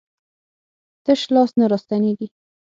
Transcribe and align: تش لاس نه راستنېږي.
تش 1.05 1.21
لاس 1.33 1.51
نه 1.59 1.65
راستنېږي. 1.71 2.27